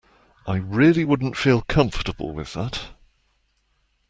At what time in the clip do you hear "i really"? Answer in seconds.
0.47-1.05